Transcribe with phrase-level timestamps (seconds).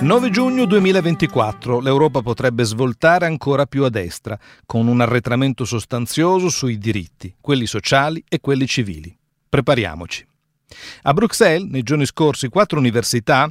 [0.00, 6.78] 9 giugno 2024 l'Europa potrebbe svoltare ancora più a destra, con un arretramento sostanzioso sui
[6.78, 9.14] diritti, quelli sociali e quelli civili.
[9.48, 10.24] Prepariamoci.
[11.02, 13.50] A Bruxelles, nei giorni scorsi, quattro università,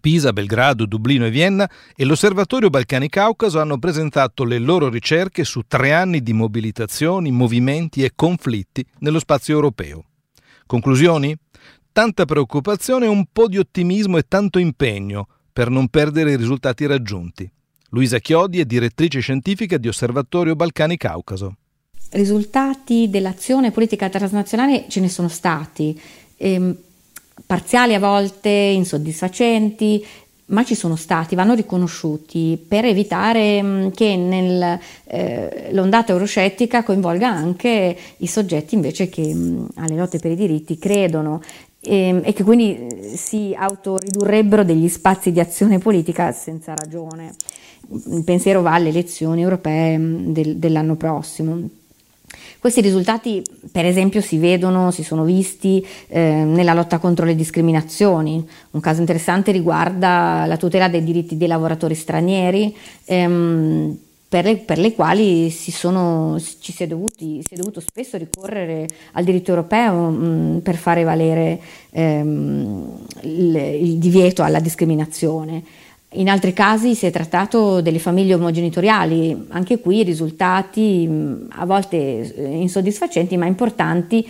[0.00, 5.62] Pisa, Belgrado, Dublino e Vienna e l'Osservatorio Balcani Caucaso hanno presentato le loro ricerche su
[5.66, 10.04] tre anni di mobilitazioni, movimenti e conflitti nello spazio europeo.
[10.64, 11.36] Conclusioni?
[11.90, 17.50] Tanta preoccupazione, un po' di ottimismo e tanto impegno per non perdere i risultati raggiunti.
[17.90, 21.56] Luisa Chiodi è direttrice scientifica di Osservatorio Balcani Caucaso.
[22.10, 25.98] Risultati dell'azione politica transnazionale ce ne sono stati,
[26.38, 26.76] ehm,
[27.46, 30.04] parziali a volte, insoddisfacenti,
[30.46, 37.96] ma ci sono stati, vanno riconosciuti per evitare mm, che nell'ondata eh, euroscettica coinvolga anche
[38.18, 41.42] i soggetti invece che mh, mm, alle lotte per i diritti credono
[41.82, 47.34] e, ehm, e che quindi eh, si autoridurrebbero degli spazi di azione politica senza ragione.
[47.88, 51.68] Il pensiero va alle elezioni europee mm, del, dell'anno prossimo.
[52.58, 58.46] Questi risultati, per esempio, si vedono, si sono visti eh, nella lotta contro le discriminazioni.
[58.70, 62.74] Un caso interessante riguarda la tutela dei diritti dei lavoratori stranieri.
[63.06, 63.98] Ehm,
[64.32, 68.16] per le, per le, quali si sono, ci si è, dovuti, si è, dovuto spesso
[68.16, 75.62] ricorrere al diritto europeo mh, mm, per fare valere ehm, il, il, divieto alla discriminazione.
[76.12, 81.66] In altri casi si è trattato delle famiglie omogenitoriali, anche qui risultati mh, mm, a
[81.66, 84.26] volte eh, insoddisfacenti ma importanti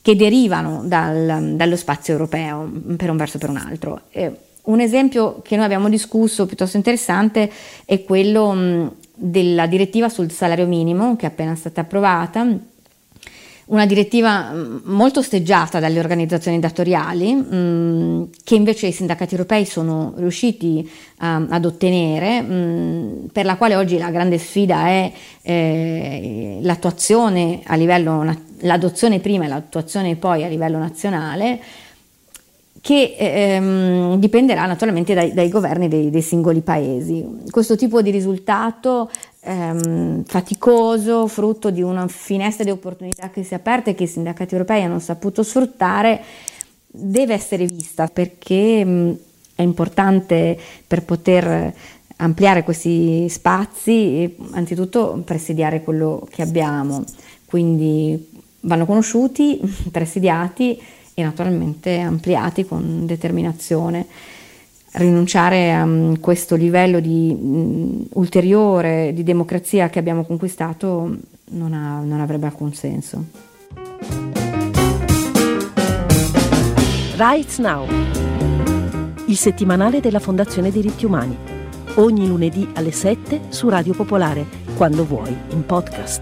[0.00, 4.00] che derivano dal, dallo spazio europeo per un verso o per un altro.
[4.08, 7.50] Eh, un esempio che noi abbiamo discusso piuttosto interessante
[7.84, 12.46] è quello mm, della direttiva sul salario minimo che è appena stata approvata,
[13.66, 19.64] una direttiva mm, molto osteggiata dalle organizzazioni datoriali mh, mm, che invece i sindacati europei
[19.64, 25.12] sono riusciti uh, ad ottenere, mh, mm, per la quale oggi la grande sfida è
[25.42, 31.60] eh, l'attuazione a livello, l'adozione prima e l'attuazione poi a livello nazionale
[32.84, 37.24] che ehm, dipenderà naturalmente dai, dai governi dei, dei, singoli paesi.
[37.50, 43.56] Questo tipo di risultato ehm, faticoso, frutto di una finestra di opportunità che si è
[43.56, 46.20] aperta e che i sindacati europei hanno saputo sfruttare,
[46.86, 49.18] deve essere vista perché mh,
[49.54, 51.72] è importante per poter
[52.16, 57.02] ampliare questi spazi, anzitutto presidiare quello che abbiamo,
[57.46, 59.58] quindi vanno conosciuti,
[59.90, 60.78] presidiati
[61.14, 64.06] e naturalmente ampliati con determinazione.
[64.92, 71.16] Rinunciare a um, questo livello di, um, ulteriore di democrazia che abbiamo conquistato
[71.50, 73.24] non, ha, non avrebbe alcun senso.
[77.16, 77.86] Rights Now,
[79.26, 81.36] il settimanale della Fondazione Diritti Umani.
[81.96, 84.44] Ogni lunedì alle 7 su Radio Popolare,
[84.76, 86.12] quando vuoi, in podcast.